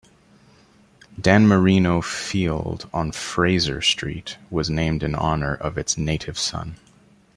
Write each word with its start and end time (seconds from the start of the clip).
Dan 1.21 1.45
Marino 1.47 2.01
Field 2.01 2.89
on 2.91 3.11
Frazier 3.11 3.83
Street 3.83 4.39
was 4.49 4.67
named 4.67 5.03
in 5.03 5.13
honor 5.13 5.53
of 5.53 5.77
its 5.77 5.95
native 5.95 6.39
son. 6.39 6.77